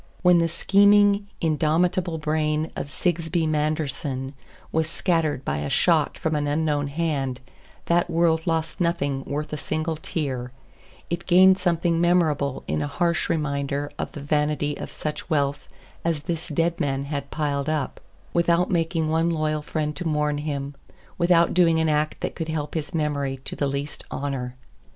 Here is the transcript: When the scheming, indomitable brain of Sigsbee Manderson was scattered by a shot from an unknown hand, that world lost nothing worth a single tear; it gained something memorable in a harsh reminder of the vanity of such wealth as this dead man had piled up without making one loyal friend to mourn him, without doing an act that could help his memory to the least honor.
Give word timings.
When 0.23 0.39
the 0.39 0.47
scheming, 0.47 1.27
indomitable 1.41 2.17
brain 2.17 2.71
of 2.75 2.89
Sigsbee 2.89 3.45
Manderson 3.45 4.33
was 4.71 4.89
scattered 4.89 5.45
by 5.45 5.57
a 5.57 5.69
shot 5.69 6.17
from 6.17 6.33
an 6.33 6.47
unknown 6.47 6.87
hand, 6.87 7.39
that 7.85 8.09
world 8.09 8.47
lost 8.47 8.81
nothing 8.81 9.23
worth 9.25 9.53
a 9.53 9.57
single 9.57 9.95
tear; 9.95 10.51
it 11.11 11.27
gained 11.27 11.59
something 11.59 12.01
memorable 12.01 12.63
in 12.67 12.81
a 12.81 12.87
harsh 12.87 13.29
reminder 13.29 13.91
of 13.99 14.11
the 14.13 14.21
vanity 14.21 14.75
of 14.75 14.91
such 14.91 15.29
wealth 15.29 15.67
as 16.03 16.21
this 16.21 16.47
dead 16.47 16.79
man 16.79 17.03
had 17.03 17.29
piled 17.29 17.69
up 17.69 17.99
without 18.33 18.71
making 18.71 19.07
one 19.07 19.29
loyal 19.29 19.61
friend 19.61 19.95
to 19.97 20.07
mourn 20.07 20.39
him, 20.39 20.73
without 21.19 21.53
doing 21.53 21.77
an 21.79 21.87
act 21.89 22.21
that 22.21 22.33
could 22.33 22.49
help 22.49 22.73
his 22.73 22.91
memory 22.91 23.37
to 23.45 23.55
the 23.55 23.67
least 23.67 24.03
honor. 24.09 24.55